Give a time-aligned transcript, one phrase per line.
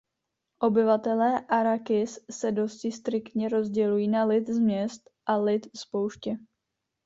[0.59, 6.37] Obyvatelé Arrakis se dosti striktně rozdělují na lid z měst a lid z pouště.